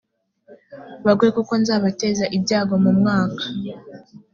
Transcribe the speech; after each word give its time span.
bagwe 1.05 1.27
kuko 1.35 1.53
nzabateza 1.61 2.25
ibyago 2.37 2.75
mu 2.83 2.91
mwaka 2.99 3.43